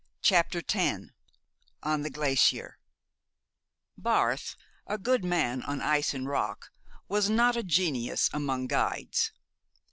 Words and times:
CHAPTER 0.23 0.63
X 0.67 1.09
ON 1.83 2.01
THE 2.01 2.09
GLACIER 2.09 2.79
Barth, 3.95 4.55
a 4.87 4.97
good 4.97 5.23
man 5.23 5.61
on 5.61 5.79
ice 5.79 6.15
and 6.15 6.27
rock, 6.27 6.71
was 7.07 7.29
not 7.29 7.55
a 7.55 7.61
genius 7.61 8.27
among 8.33 8.65
guides. 8.65 9.31